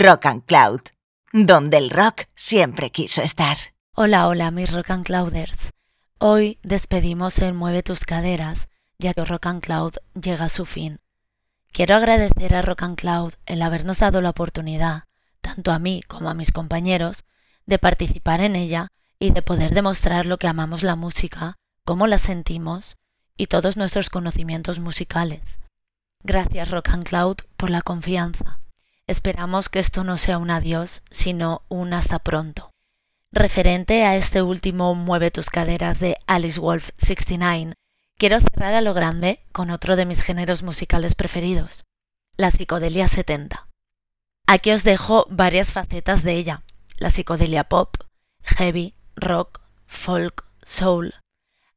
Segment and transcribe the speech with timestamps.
[0.00, 0.80] Rock and Cloud,
[1.32, 3.58] donde el rock siempre quiso estar.
[3.94, 5.72] Hola, hola, mis Rock and Clouders.
[6.18, 8.68] Hoy despedimos el Mueve tus caderas,
[8.98, 11.00] ya que Rock and Cloud llega a su fin.
[11.72, 15.04] Quiero agradecer a Rock and Cloud el habernos dado la oportunidad,
[15.42, 17.24] tanto a mí como a mis compañeros,
[17.66, 18.88] de participar en ella
[19.18, 22.96] y de poder demostrar lo que amamos la música, cómo la sentimos
[23.36, 25.58] y todos nuestros conocimientos musicales.
[26.22, 28.61] Gracias Rock and Cloud por la confianza.
[29.08, 32.70] Esperamos que esto no sea un adiós, sino un hasta pronto.
[33.32, 37.74] Referente a este último Mueve tus caderas de Alice Wolf 69,
[38.16, 41.84] quiero cerrar a lo grande con otro de mis géneros musicales preferidos,
[42.36, 43.68] la psicodelia 70.
[44.46, 46.62] Aquí os dejo varias facetas de ella,
[46.98, 47.96] la psicodelia pop,
[48.42, 51.14] heavy, rock, folk, soul.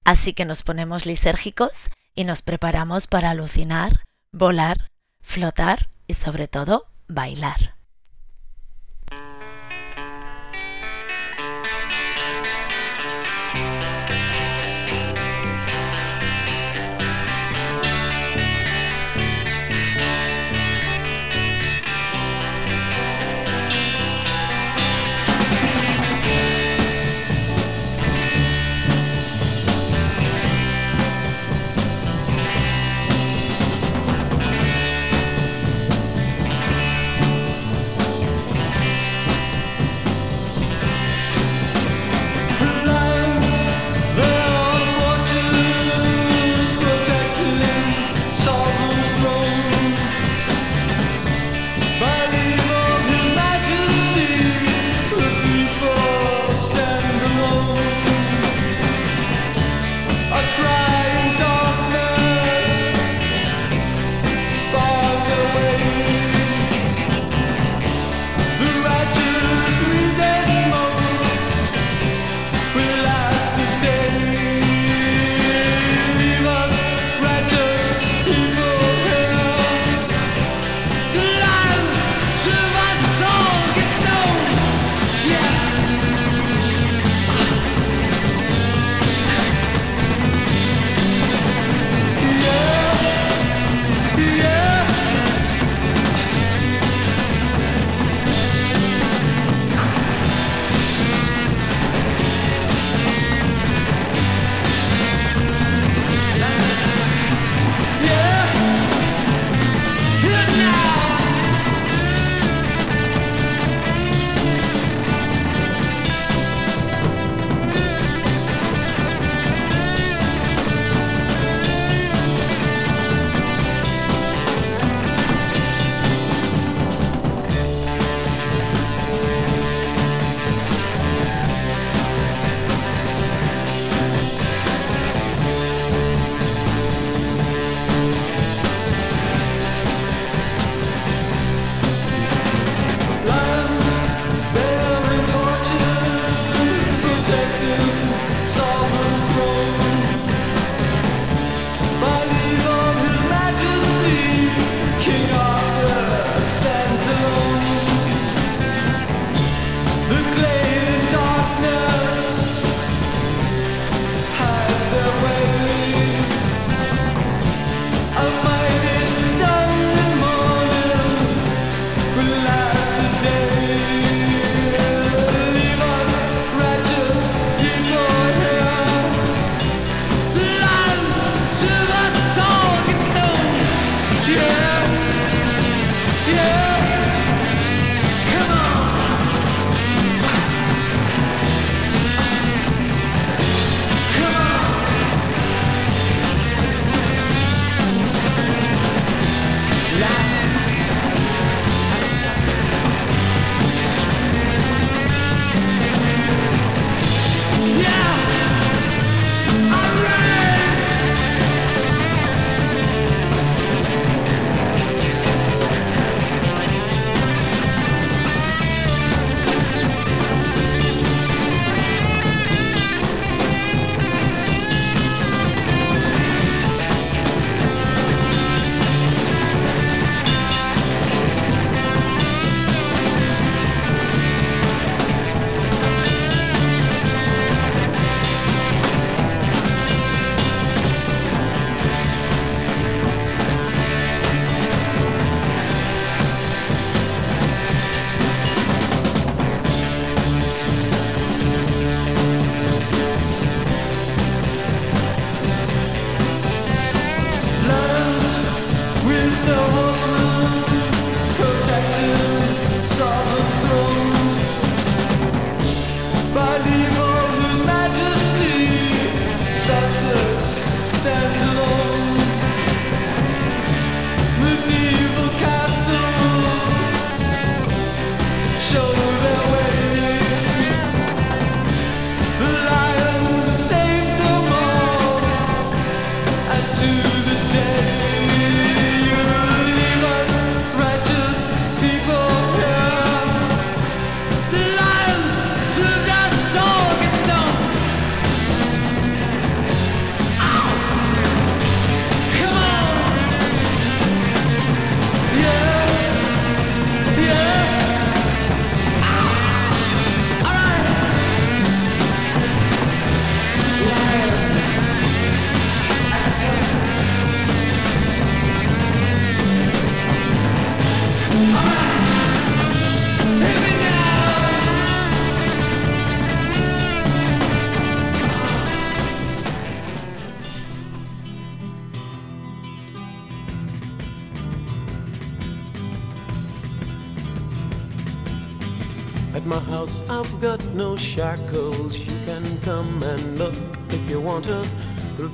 [0.03, 6.85] Así que nos ponemos lisérgicos y nos preparamos para alucinar, volar, flotar y sobre todo
[7.07, 7.74] bailar.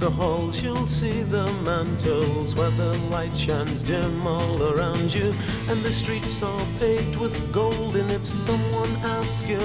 [0.02, 5.32] The halls, you'll see the mantles where the light shines dim all around you.
[5.70, 7.96] And the streets are paved with gold.
[7.96, 9.62] And if someone asks you,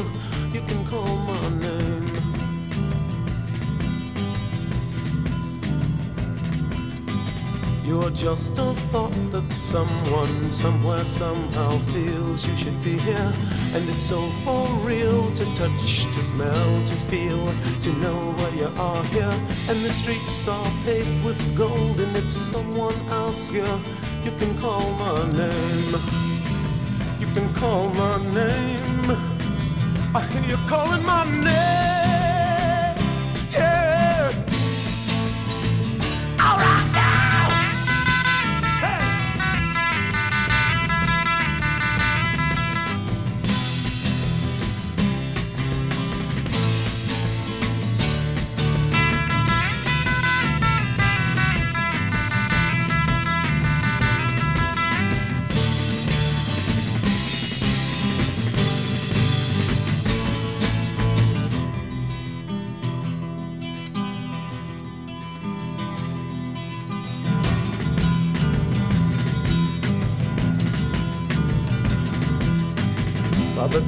[0.53, 1.26] you can call
[8.17, 13.33] just a thought that someone somewhere somehow feels you should be here.
[13.75, 18.71] And it's so for real to touch, to smell, to feel, to know why you
[18.79, 19.35] are here.
[19.69, 22.01] And the streets are paved with gold.
[22.01, 23.67] And if someone asks you,
[24.25, 25.95] you can call my name.
[27.21, 29.11] You can call my name.
[30.15, 31.76] I hear you calling my name.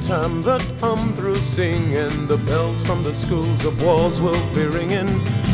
[0.09, 5.05] Time that I'm through singing, the bells from the schools of walls will be ringing.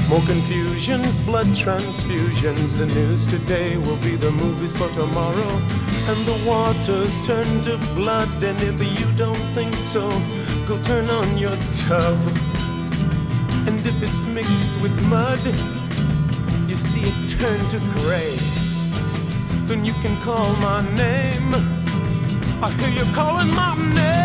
[0.08, 2.78] More confusions, blood transfusions.
[2.78, 5.52] The news today will be the movies for tomorrow.
[6.08, 8.30] And the waters turn to blood.
[8.42, 10.08] And if you don't think so,
[10.66, 12.18] go turn on your tub.
[13.68, 15.44] And if it's mixed with mud,
[16.70, 18.38] you see it turn to gray.
[19.68, 21.52] Then you can call my name.
[22.64, 24.25] I hear you calling my name.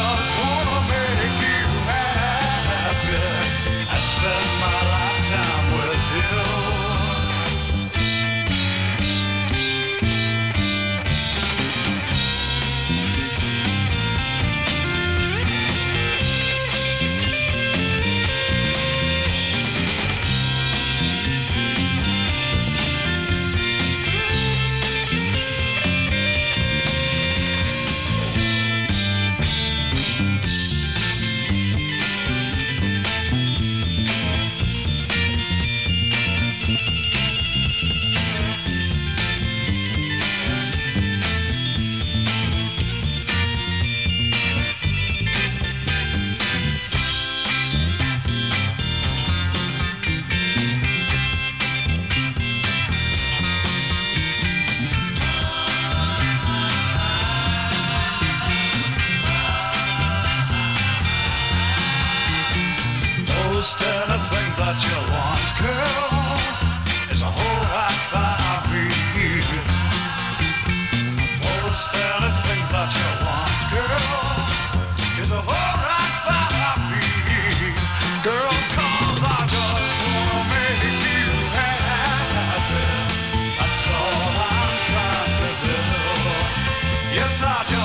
[87.41, 87.80] sergeant.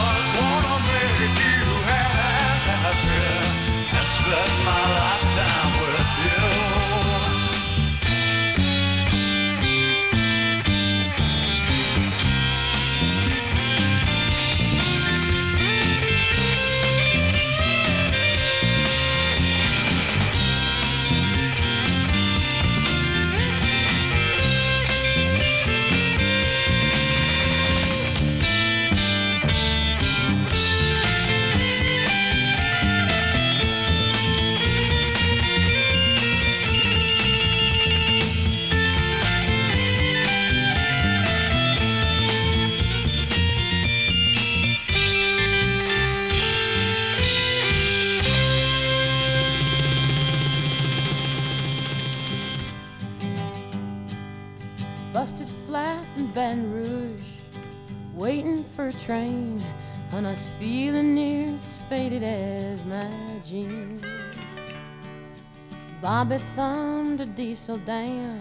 [67.66, 68.38] so damn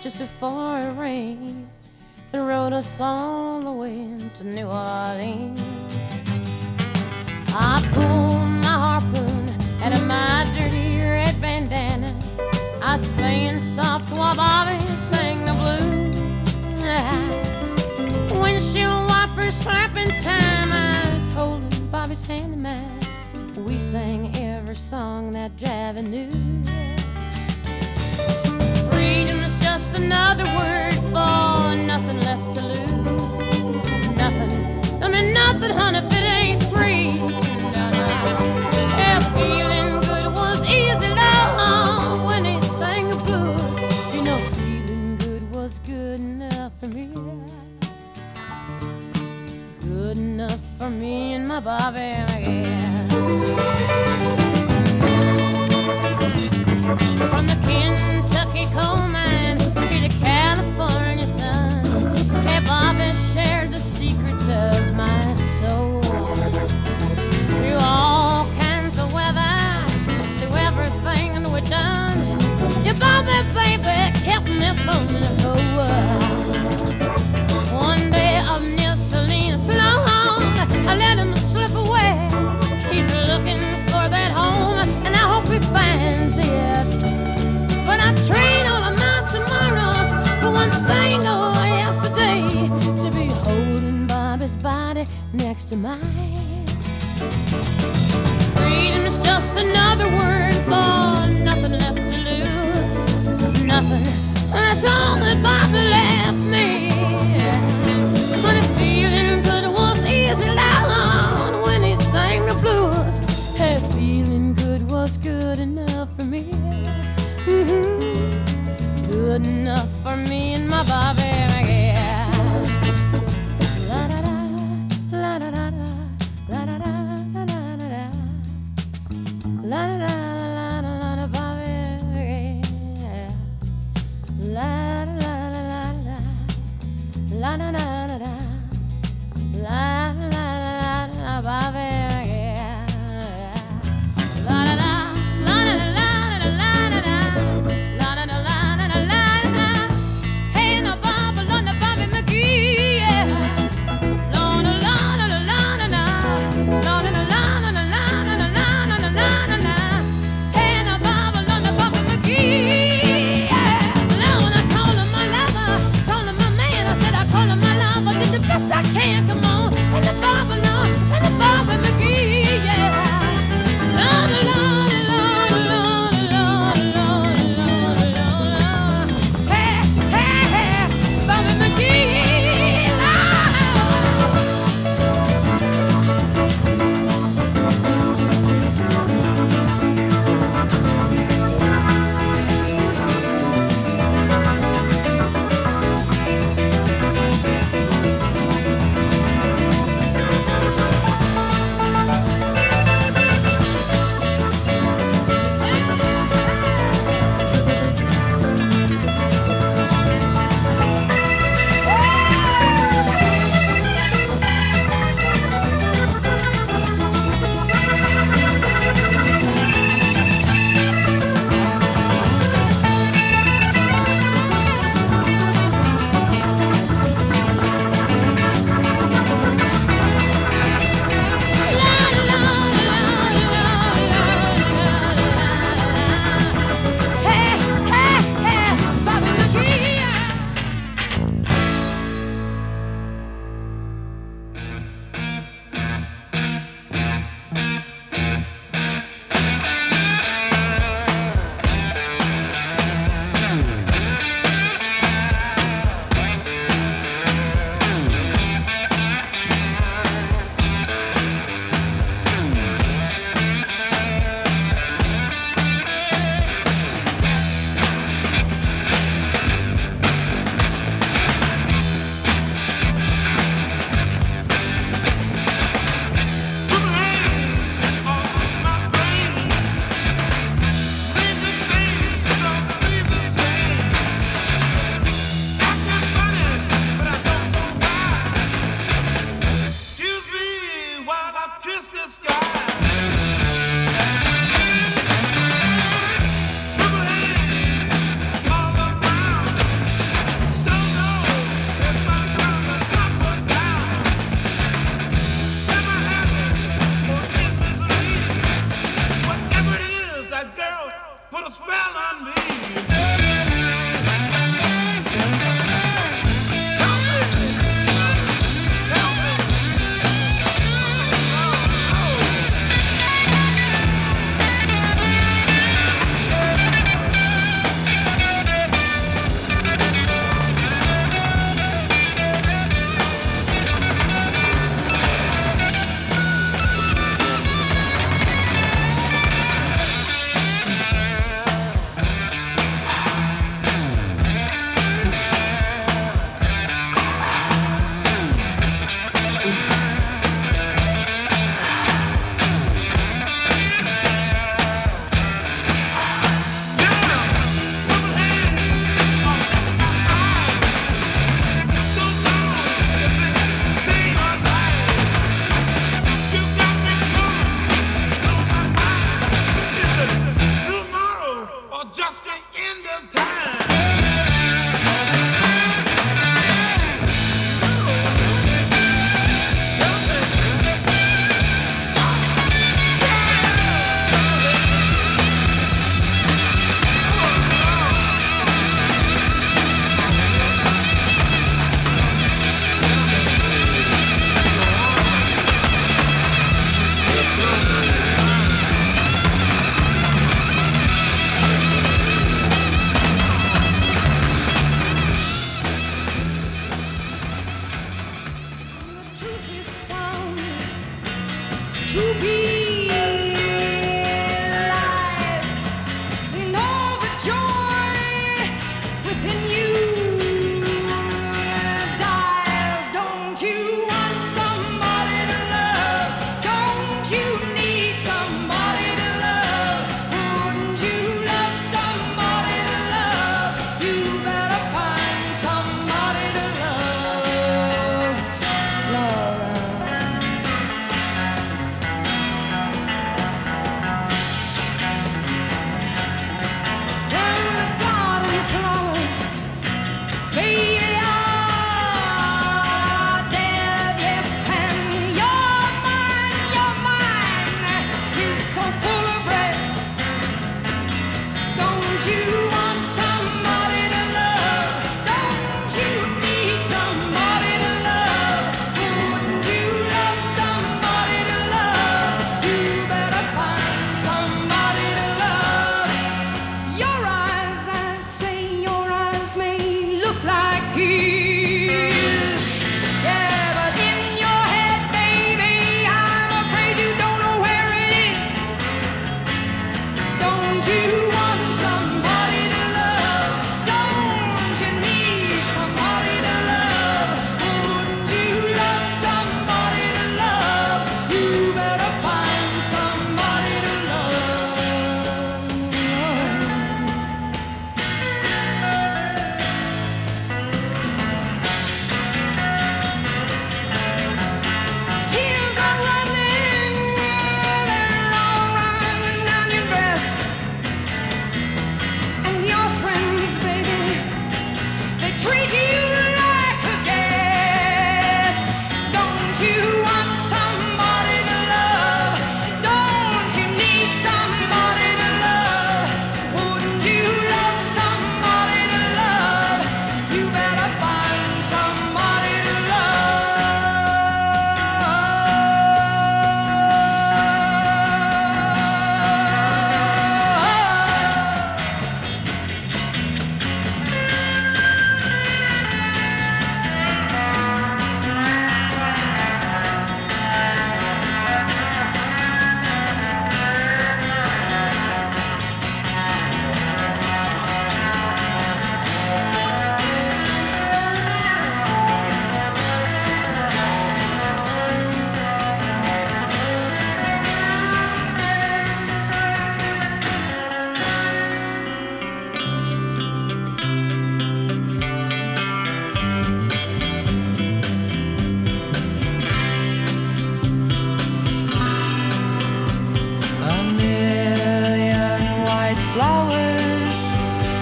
[0.00, 1.68] just before it rained
[2.32, 5.62] and rode us all the way to New Orleans.
[7.54, 9.50] I pulled my harpoon
[9.82, 12.18] out of my dirty red bandana.
[12.82, 16.16] I was playing soft while Bobby sang the blues.
[18.40, 20.72] Windshield wipers slapping time.
[20.72, 23.66] I was holding Bobby's hand in mine.
[23.66, 26.91] We sang every song that Javi knew
[29.92, 34.16] just another word for nothing left to lose.
[34.16, 36.11] Nothing, I mean nothing, honey.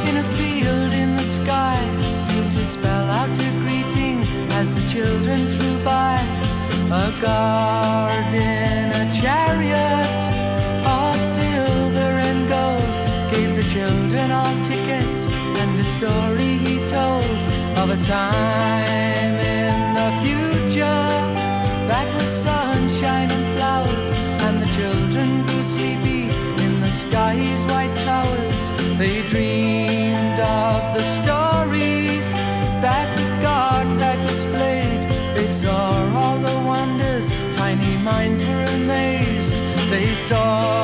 [0.08, 1.78] in a field in the sky
[2.18, 4.18] seemed to spell out a greeting
[4.52, 6.16] as the children flew by.
[6.92, 10.20] A garden, a chariot
[10.84, 12.90] of silver and gold
[13.32, 17.24] gave the children all tickets and a story he told
[17.78, 18.49] of a time.
[40.30, 40.79] saw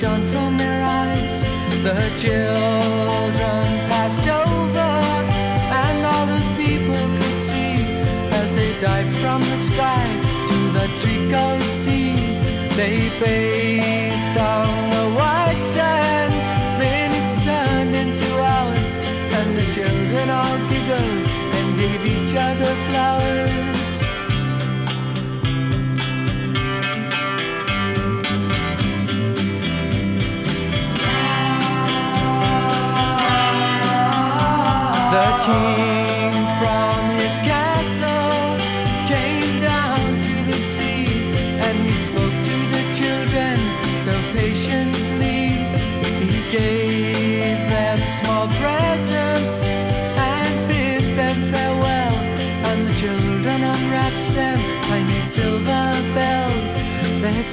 [0.00, 1.42] shone from their eyes.
[1.82, 4.92] The children passed over,
[5.84, 7.74] and all the people could see
[8.40, 10.06] as they dived from the sky
[10.48, 12.14] to the treacle sea.
[12.76, 13.69] They bathed.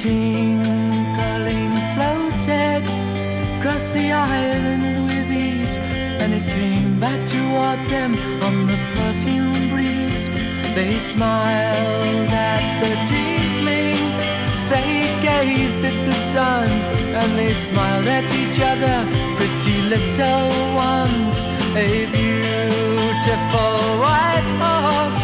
[0.07, 2.83] tinkling floated
[3.57, 5.75] across the island with ease,
[6.21, 8.11] and it came back toward them
[8.47, 10.23] on the perfume breeze.
[10.77, 14.01] They smiled at the tinkling,
[14.73, 14.91] they
[15.29, 16.69] gazed at the sun,
[17.19, 18.97] and they smiled at each other,
[19.37, 20.47] pretty little
[20.89, 21.35] ones.
[21.75, 25.16] A beautiful white horse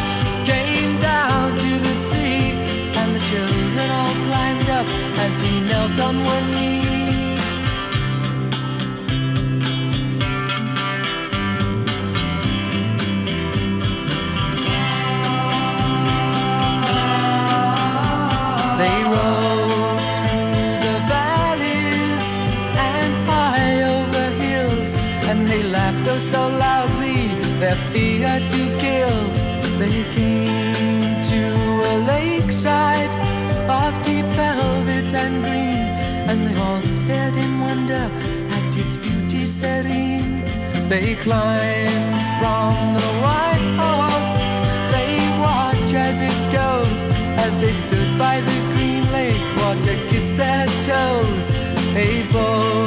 [5.26, 6.82] as he knelt on one knee.
[18.82, 22.28] They rode through the valleys
[22.92, 24.90] and high over hills,
[25.30, 27.22] and they laughed oh so loudly,
[27.62, 29.20] their fear to kill.
[29.80, 30.33] They came
[40.94, 44.38] They climb from the white horse,
[44.94, 47.08] they watch as it goes,
[47.44, 51.56] as they stood by the green lake, water kissed their toes.
[51.96, 52.83] A boat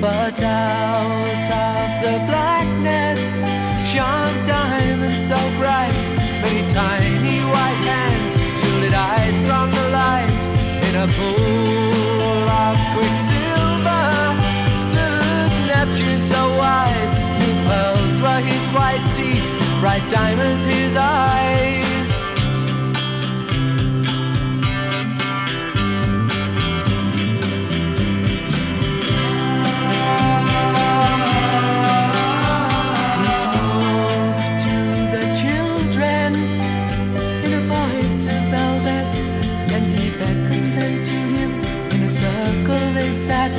[0.00, 3.34] But out of the blackness
[3.90, 5.92] shone diamonds so bright,
[6.40, 8.32] many tiny white hands
[8.62, 10.40] shielded eyes from the light.
[10.86, 14.06] In a pool of quicksilver
[14.86, 17.18] stood Neptune so wise.
[17.40, 19.42] New pearls were his white teeth,
[19.80, 21.87] bright diamonds his eyes.
[38.08, 39.16] A voice of velvet,
[39.72, 41.50] and he beckoned them to him.
[41.94, 43.58] In a circle they sat.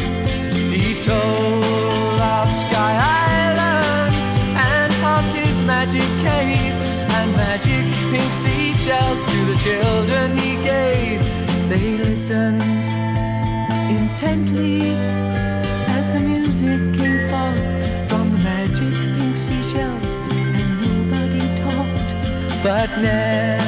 [0.71, 2.93] He told of Sky
[3.45, 4.15] Island
[4.71, 6.75] and of his magic cave
[7.17, 11.19] and magic pink seashells to the children he gave.
[11.69, 12.61] They listened
[13.97, 14.95] intently
[15.95, 22.09] as the music came forth from the magic pink seashells, and nobody talked.
[22.63, 23.58] But Neptune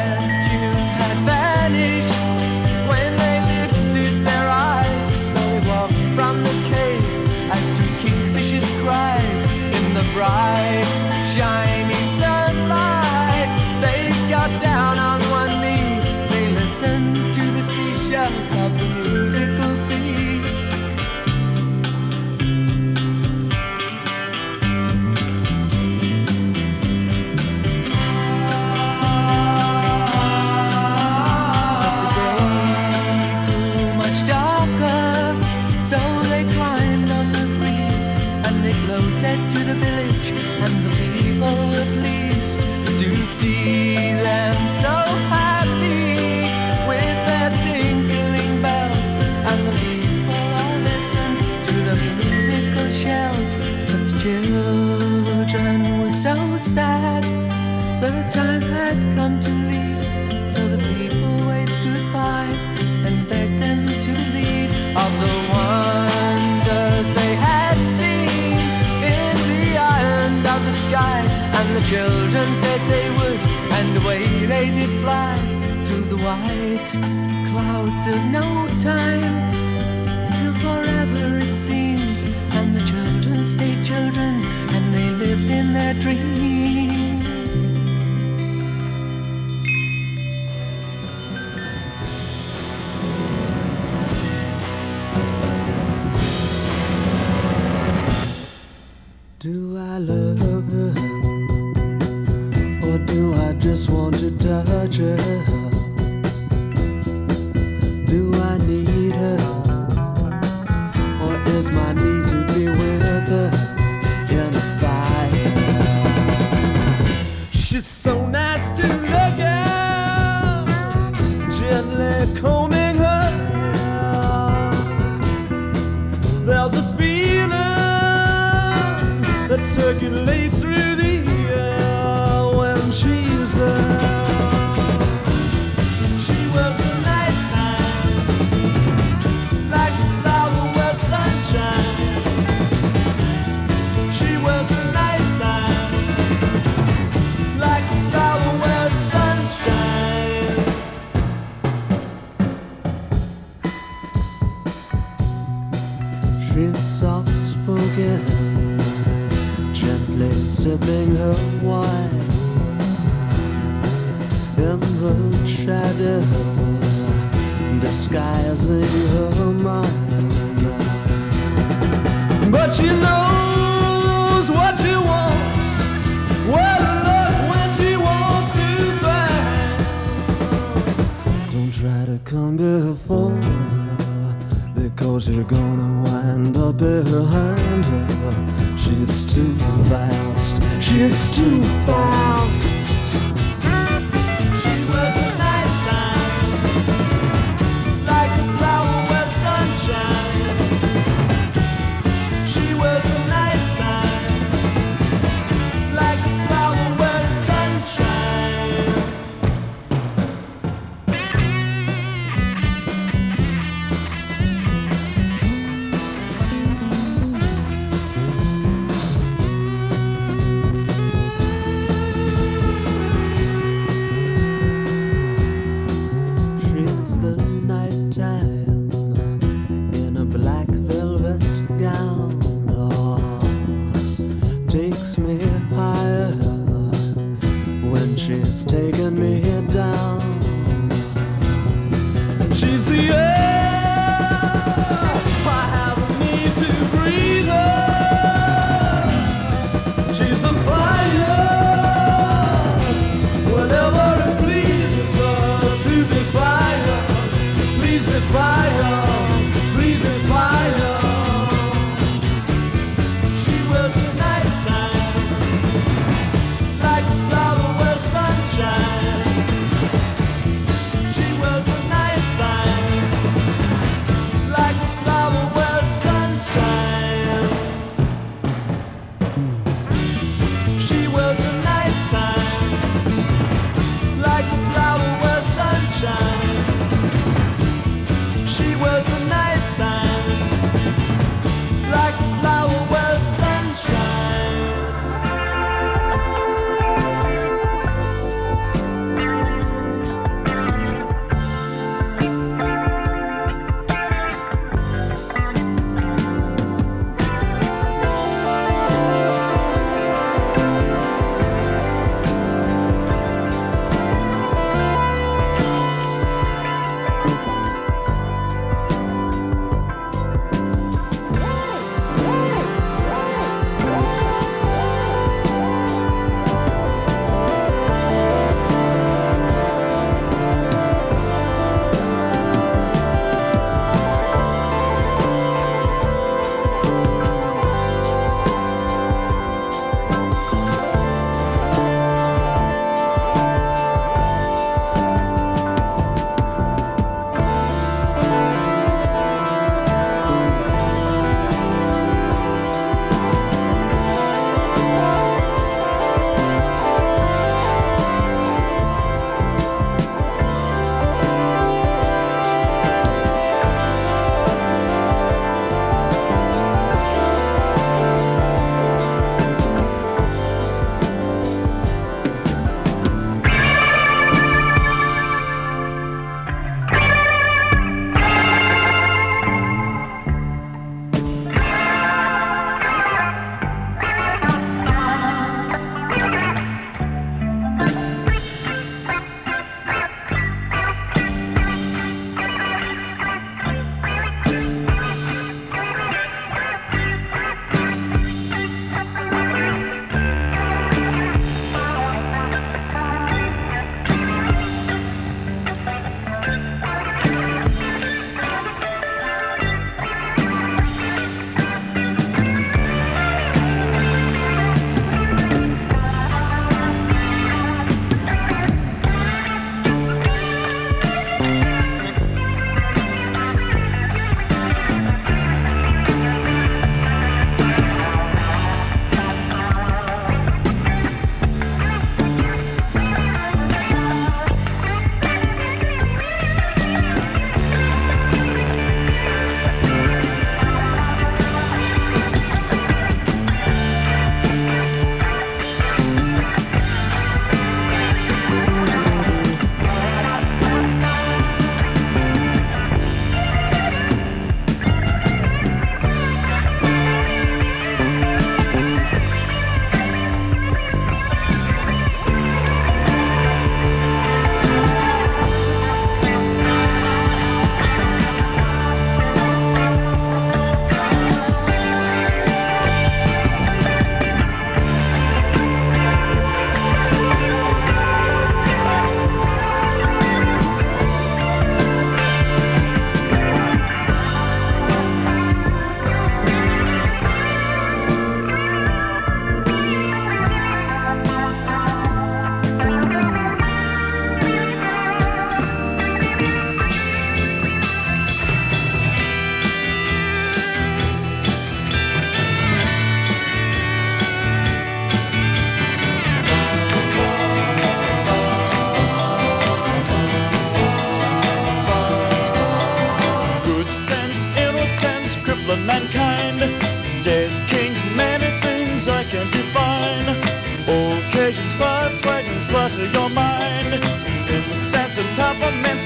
[71.91, 73.41] children said they would,
[73.77, 75.35] and away they did fly
[75.83, 76.91] through the white
[77.51, 79.60] clouds of no time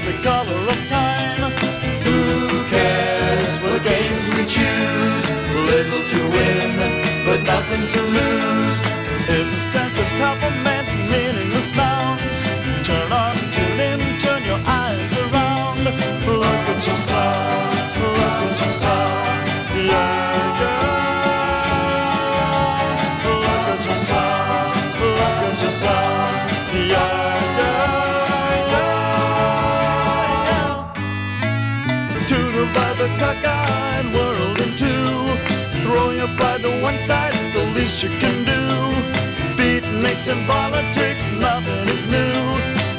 [0.06, 1.50] the color of time.
[2.06, 2.18] Who
[2.70, 5.24] cares what games we choose?
[5.70, 6.78] Little to win,
[7.26, 8.76] but nothing to lose.
[9.36, 12.36] In the sense of peppermints, meaningless nouns.
[12.86, 15.82] Turn on, tune in, turn your eyes around.
[15.82, 19.74] Look at yourself, look at yourself.
[19.74, 20.86] Yeah, yeah.
[23.26, 26.30] Look at yourself, look at yourself.
[26.92, 27.05] Yeah,
[33.06, 35.14] the cockeyed world in two.
[35.84, 38.62] Throw your pride to one side it's the least you can do.
[39.58, 42.36] Beatniks and politics, nothing is new.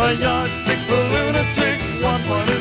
[0.05, 2.56] A yardstick for lunatics, one point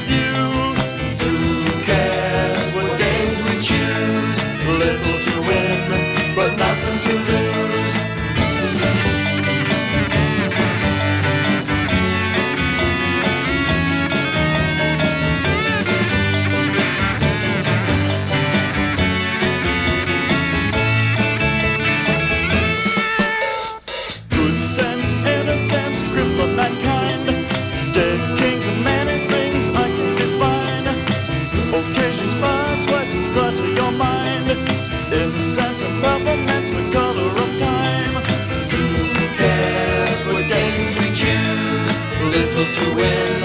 [42.96, 43.40] win,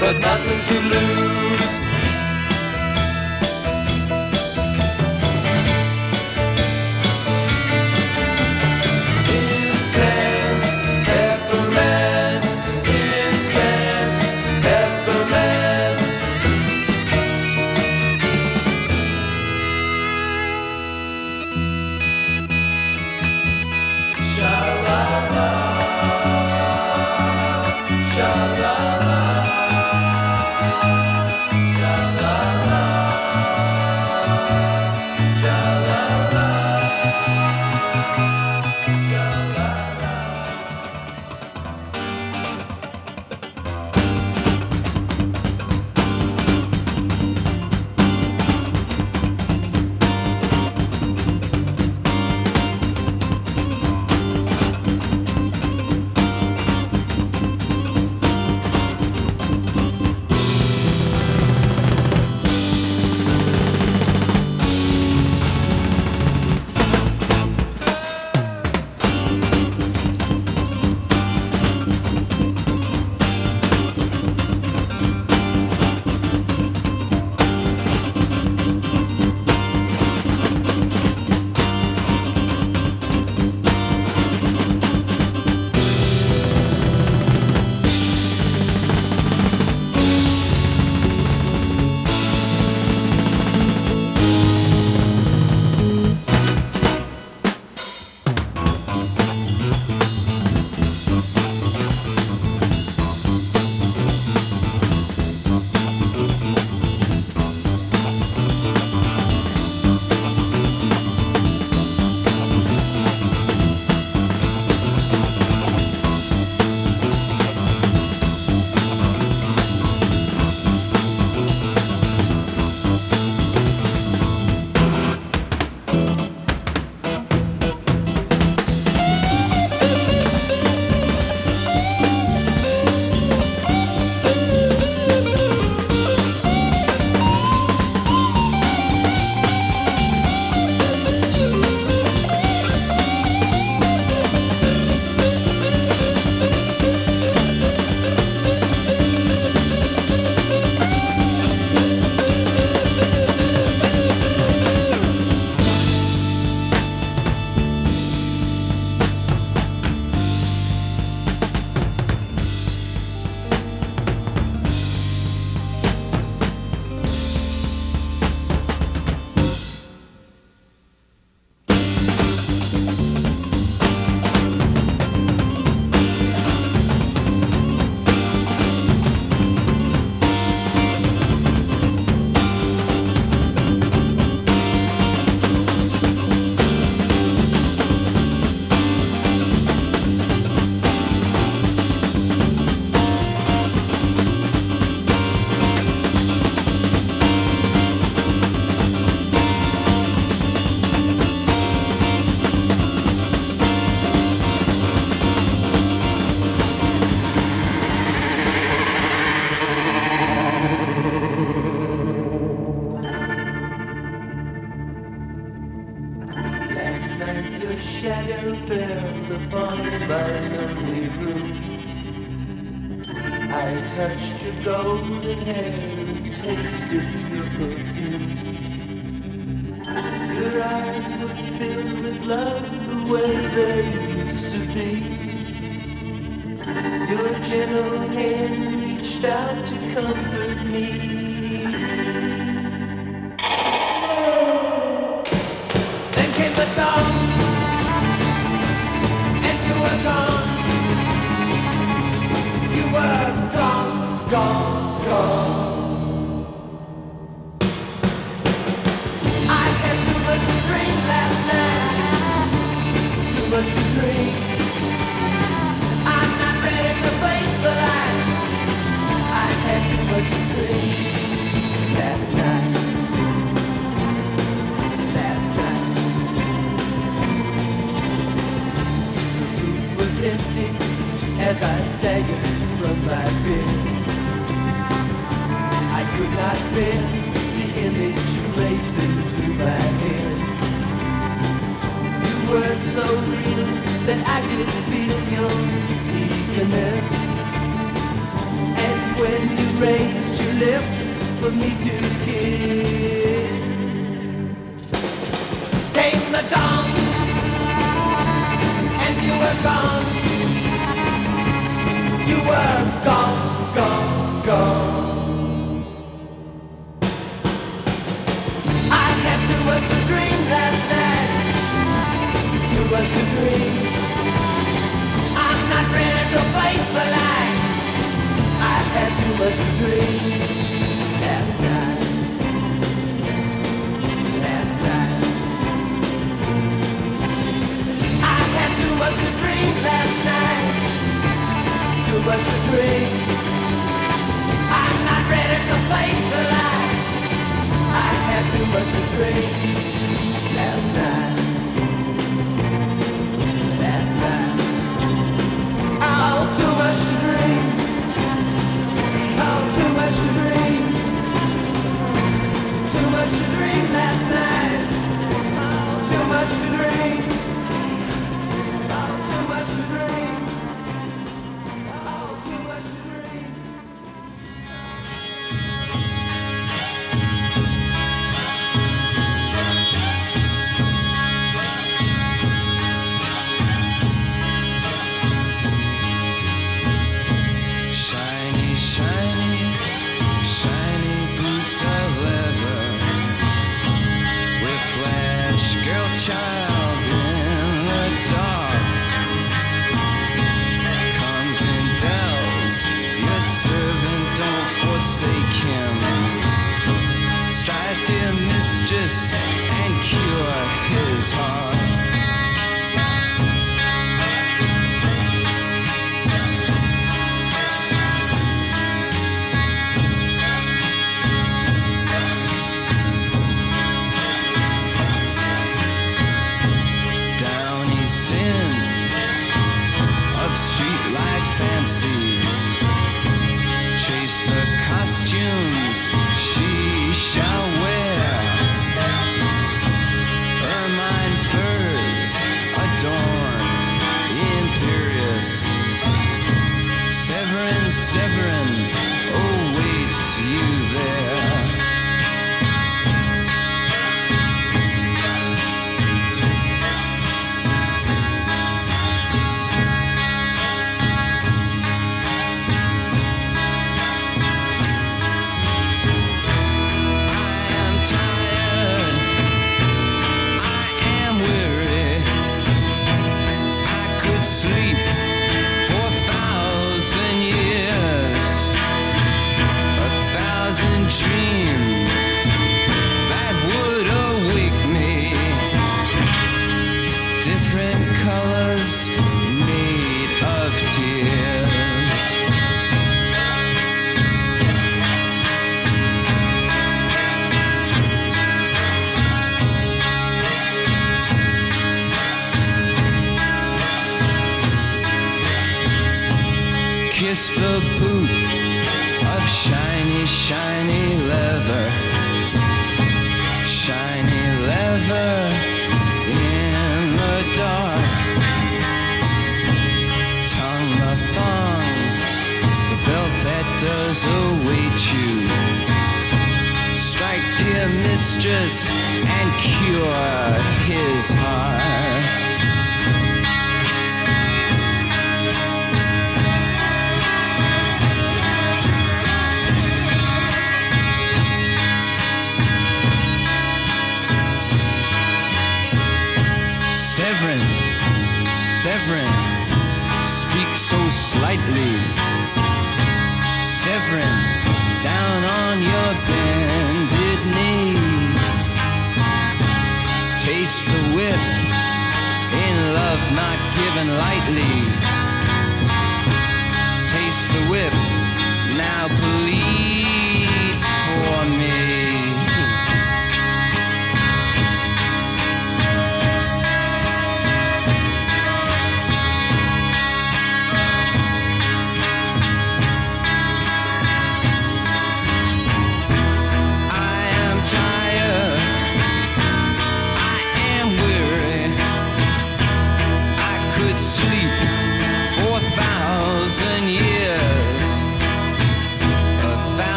[0.00, 1.15] but nothing to lose.